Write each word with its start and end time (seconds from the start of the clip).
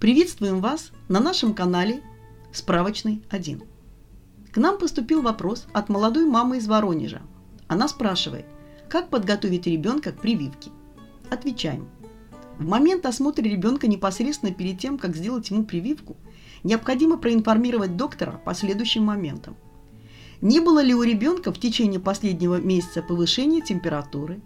Приветствуем 0.00 0.62
вас 0.62 0.92
на 1.08 1.20
нашем 1.20 1.52
канале 1.52 2.00
«Справочный 2.52 3.20
1». 3.30 3.62
К 4.50 4.56
нам 4.56 4.78
поступил 4.78 5.20
вопрос 5.20 5.66
от 5.74 5.90
молодой 5.90 6.24
мамы 6.24 6.56
из 6.56 6.66
Воронежа. 6.66 7.20
Она 7.68 7.86
спрашивает, 7.86 8.46
как 8.88 9.10
подготовить 9.10 9.66
ребенка 9.66 10.12
к 10.12 10.20
прививке. 10.22 10.70
Отвечаем. 11.28 11.86
В 12.56 12.66
момент 12.66 13.04
осмотра 13.04 13.42
ребенка 13.42 13.88
непосредственно 13.88 14.54
перед 14.54 14.78
тем, 14.78 14.96
как 14.96 15.14
сделать 15.14 15.50
ему 15.50 15.64
прививку, 15.64 16.16
необходимо 16.64 17.18
проинформировать 17.18 17.98
доктора 17.98 18.40
по 18.42 18.54
следующим 18.54 19.04
моментам. 19.04 19.54
Не 20.40 20.60
было 20.60 20.82
ли 20.82 20.94
у 20.94 21.02
ребенка 21.02 21.52
в 21.52 21.58
течение 21.58 22.00
последнего 22.00 22.56
месяца 22.56 23.02
повышения 23.02 23.60
температуры, 23.60 24.40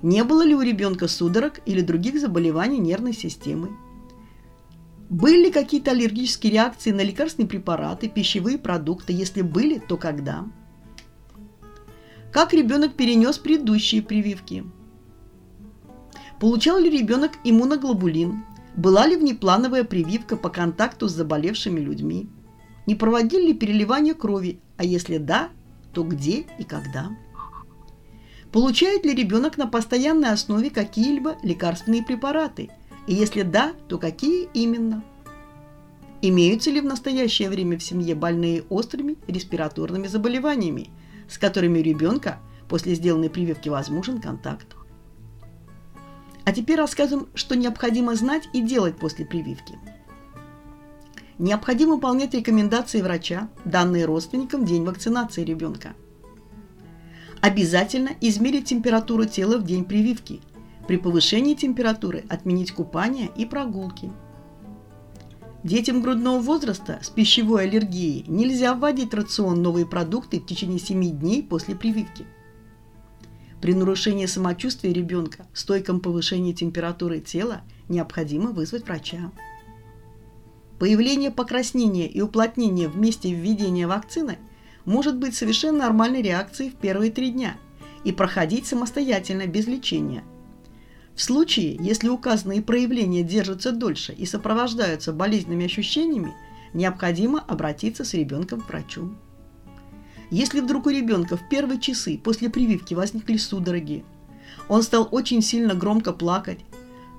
не 0.00 0.24
было 0.24 0.42
ли 0.42 0.54
у 0.54 0.62
ребенка 0.62 1.06
судорог 1.06 1.60
или 1.66 1.82
других 1.82 2.18
заболеваний 2.18 2.78
нервной 2.78 3.12
системы? 3.12 3.76
Были 5.12 5.42
ли 5.42 5.52
какие-то 5.52 5.90
аллергические 5.90 6.54
реакции 6.54 6.90
на 6.90 7.02
лекарственные 7.02 7.46
препараты, 7.46 8.08
пищевые 8.08 8.56
продукты? 8.56 9.12
Если 9.12 9.42
были, 9.42 9.78
то 9.78 9.98
когда? 9.98 10.46
Как 12.32 12.54
ребенок 12.54 12.94
перенес 12.94 13.36
предыдущие 13.36 14.00
прививки? 14.00 14.64
Получал 16.40 16.78
ли 16.78 16.88
ребенок 16.88 17.32
иммуноглобулин? 17.44 18.42
Была 18.74 19.06
ли 19.06 19.16
внеплановая 19.16 19.84
прививка 19.84 20.38
по 20.38 20.48
контакту 20.48 21.10
с 21.10 21.12
заболевшими 21.12 21.78
людьми? 21.78 22.30
Не 22.86 22.94
проводили 22.94 23.48
ли 23.48 23.52
переливание 23.52 24.14
крови? 24.14 24.60
А 24.78 24.84
если 24.84 25.18
да, 25.18 25.50
то 25.92 26.04
где 26.04 26.46
и 26.58 26.64
когда? 26.64 27.10
Получает 28.50 29.04
ли 29.04 29.14
ребенок 29.14 29.58
на 29.58 29.66
постоянной 29.66 30.30
основе 30.30 30.70
какие-либо 30.70 31.36
лекарственные 31.42 32.02
препараты? 32.02 32.70
И 33.06 33.14
если 33.14 33.42
да, 33.42 33.72
то 33.88 33.98
какие 33.98 34.48
именно? 34.54 35.04
Имеются 36.20 36.70
ли 36.70 36.80
в 36.80 36.84
настоящее 36.84 37.50
время 37.50 37.78
в 37.78 37.82
семье 37.82 38.14
больные 38.14 38.62
острыми 38.68 39.16
респираторными 39.26 40.06
заболеваниями, 40.06 40.90
с 41.28 41.36
которыми 41.36 41.80
у 41.80 41.82
ребенка 41.82 42.38
после 42.68 42.94
сделанной 42.94 43.28
прививки 43.28 43.68
возможен 43.68 44.20
контакт? 44.20 44.76
А 46.44 46.52
теперь 46.52 46.78
рассказываем, 46.78 47.28
что 47.34 47.56
необходимо 47.56 48.14
знать 48.14 48.48
и 48.52 48.60
делать 48.60 48.96
после 48.96 49.24
прививки. 49.24 49.78
Необходимо 51.38 51.94
выполнять 51.94 52.34
рекомендации 52.34 53.00
врача, 53.00 53.48
данные 53.64 54.04
родственникам 54.04 54.64
в 54.64 54.68
день 54.68 54.84
вакцинации 54.84 55.44
ребенка– 55.44 55.94
Обязательно 57.42 58.10
измерить 58.20 58.66
температуру 58.66 59.24
тела 59.24 59.58
в 59.58 59.64
день 59.64 59.84
прививки. 59.84 60.40
При 60.92 60.98
повышении 60.98 61.54
температуры 61.54 62.22
отменить 62.28 62.72
купание 62.72 63.30
и 63.34 63.46
прогулки. 63.46 64.12
Детям 65.64 66.02
грудного 66.02 66.38
возраста 66.38 66.98
с 67.00 67.08
пищевой 67.08 67.62
аллергией 67.62 68.26
нельзя 68.28 68.74
вводить 68.74 69.12
в 69.12 69.14
рацион 69.14 69.62
новые 69.62 69.86
продукты 69.86 70.38
в 70.38 70.44
течение 70.44 70.78
7 70.78 71.18
дней 71.18 71.42
после 71.42 71.74
прививки. 71.74 72.26
При 73.62 73.72
нарушении 73.72 74.26
самочувствия 74.26 74.92
ребенка, 74.92 75.46
стойком 75.54 75.98
повышении 75.98 76.52
температуры 76.52 77.20
тела, 77.20 77.62
необходимо 77.88 78.50
вызвать 78.50 78.84
врача. 78.84 79.32
Появление 80.78 81.30
покраснения 81.30 82.06
и 82.06 82.20
уплотнения 82.20 82.90
в 82.90 82.98
месте 82.98 83.32
введения 83.32 83.86
вакцины– 83.86 84.36
может 84.84 85.16
быть 85.16 85.34
совершенно 85.34 85.78
нормальной 85.78 86.20
реакцией 86.20 86.68
в 86.68 86.74
первые 86.74 87.10
три 87.10 87.30
дня 87.30 87.56
и 88.04 88.12
проходить 88.12 88.66
самостоятельно 88.66 89.46
без 89.46 89.66
лечения. 89.66 90.24
В 91.22 91.24
случае, 91.24 91.78
если 91.78 92.08
указанные 92.08 92.62
проявления 92.62 93.22
держатся 93.22 93.70
дольше 93.70 94.12
и 94.12 94.26
сопровождаются 94.26 95.12
болезненными 95.12 95.66
ощущениями, 95.66 96.34
необходимо 96.74 97.38
обратиться 97.38 98.04
с 98.04 98.12
ребенком 98.14 98.60
к 98.60 98.68
врачу. 98.68 99.14
Если 100.32 100.58
вдруг 100.58 100.86
у 100.86 100.90
ребенка 100.90 101.36
в 101.36 101.48
первые 101.48 101.80
часы 101.80 102.18
после 102.18 102.50
прививки 102.50 102.94
возникли 102.94 103.36
судороги, 103.36 104.04
он 104.66 104.82
стал 104.82 105.06
очень 105.12 105.42
сильно 105.42 105.74
громко 105.74 106.12
плакать, 106.12 106.58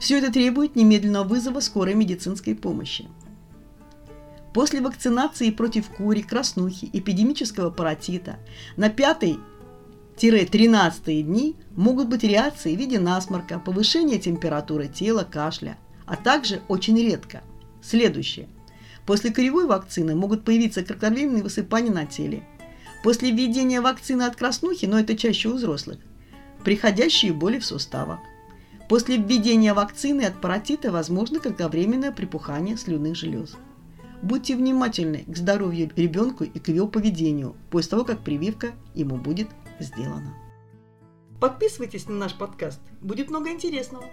все 0.00 0.18
это 0.18 0.32
требует 0.32 0.74
немедленного 0.74 1.22
вызова 1.22 1.60
скорой 1.60 1.94
медицинской 1.94 2.56
помощи. 2.56 3.08
После 4.52 4.80
вакцинации 4.80 5.52
против 5.52 5.88
кури, 5.90 6.22
краснухи, 6.22 6.90
эпидемического 6.92 7.70
паротита 7.70 8.40
на 8.76 8.90
5-13 10.16 11.22
дни 11.22 11.56
могут 11.74 12.08
быть 12.08 12.22
реакции 12.22 12.76
в 12.76 12.78
виде 12.78 12.98
насморка, 13.00 13.58
повышения 13.58 14.18
температуры 14.18 14.88
тела, 14.88 15.26
кашля, 15.28 15.78
а 16.06 16.16
также 16.16 16.60
очень 16.68 16.98
редко. 16.98 17.42
Следующее. 17.82 18.48
После 19.06 19.32
коревой 19.32 19.66
вакцины 19.66 20.14
могут 20.14 20.44
появиться 20.44 20.84
кратковременные 20.84 21.42
высыпания 21.42 21.90
на 21.90 22.06
теле. 22.06 22.44
После 23.02 23.32
введения 23.32 23.80
вакцины 23.80 24.22
от 24.22 24.36
краснухи, 24.36 24.86
но 24.86 25.00
это 25.00 25.16
чаще 25.16 25.48
у 25.48 25.54
взрослых, 25.54 25.98
приходящие 26.62 27.32
боли 27.32 27.58
в 27.58 27.66
суставах. 27.66 28.20
После 28.88 29.16
введения 29.16 29.74
вакцины 29.74 30.22
от 30.22 30.40
паротита 30.40 30.92
возможно 30.92 31.40
кратковременное 31.40 32.12
припухание 32.12 32.76
слюнных 32.76 33.16
желез. 33.16 33.56
Будьте 34.22 34.54
внимательны 34.54 35.24
к 35.26 35.36
здоровью 35.36 35.90
ребенку 35.96 36.44
и 36.44 36.58
к 36.60 36.68
его 36.68 36.86
поведению 36.86 37.56
после 37.70 37.90
того, 37.90 38.04
как 38.04 38.20
прививка 38.20 38.70
ему 38.94 39.16
будет 39.16 39.48
сделана. 39.82 40.34
Подписывайтесь 41.40 42.08
на 42.08 42.14
наш 42.14 42.36
подкаст, 42.38 42.80
будет 43.00 43.28
много 43.28 43.50
интересного. 43.50 44.04